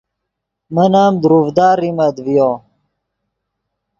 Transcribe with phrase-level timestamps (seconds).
[0.73, 2.49] من ام دروڤدا ریمت ڤیو